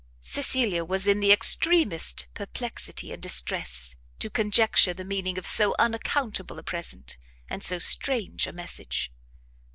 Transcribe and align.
Cecilia 0.23 0.83
was 0.83 1.05
in 1.05 1.19
the 1.19 1.31
extremest 1.31 2.25
perplexity 2.33 3.11
and 3.13 3.21
distress 3.21 3.95
to 4.17 4.31
conjecture 4.31 4.95
the 4.95 5.05
meaning 5.05 5.37
of 5.37 5.45
so 5.45 5.75
unaccountable 5.77 6.57
a 6.57 6.63
present, 6.63 7.17
and 7.47 7.61
so 7.63 7.77
strange 7.77 8.47
a 8.47 8.51
message. 8.51 9.13